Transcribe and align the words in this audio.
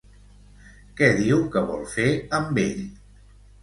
Què 1.01 1.11
diu 1.21 1.45
que 1.53 1.65
vol 1.69 1.87
fer 1.95 2.09
amb 2.43 2.63
ell? 2.69 2.85